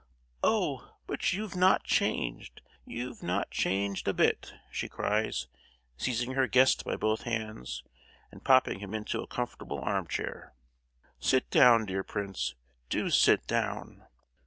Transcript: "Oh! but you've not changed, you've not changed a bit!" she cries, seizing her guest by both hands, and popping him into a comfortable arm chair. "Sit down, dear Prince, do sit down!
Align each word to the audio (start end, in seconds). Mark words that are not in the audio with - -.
"Oh! 0.43 0.95
but 1.05 1.31
you've 1.31 1.55
not 1.55 1.83
changed, 1.83 2.61
you've 2.85 3.21
not 3.21 3.51
changed 3.51 4.07
a 4.07 4.15
bit!" 4.15 4.51
she 4.71 4.89
cries, 4.89 5.47
seizing 5.95 6.31
her 6.33 6.47
guest 6.47 6.83
by 6.83 6.95
both 6.95 7.21
hands, 7.21 7.83
and 8.31 8.43
popping 8.43 8.79
him 8.79 8.95
into 8.95 9.21
a 9.21 9.27
comfortable 9.27 9.77
arm 9.79 10.07
chair. 10.07 10.55
"Sit 11.19 11.47
down, 11.51 11.85
dear 11.85 12.01
Prince, 12.03 12.55
do 12.89 13.11
sit 13.11 13.45
down! 13.45 14.07